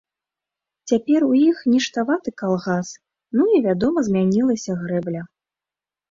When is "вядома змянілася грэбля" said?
3.67-5.21